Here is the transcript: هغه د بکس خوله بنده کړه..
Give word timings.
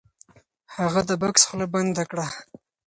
هغه 0.75 1.01
د 1.09 1.11
بکس 1.21 1.43
خوله 1.47 1.65
بنده 1.73 2.03
کړه.. 2.11 2.25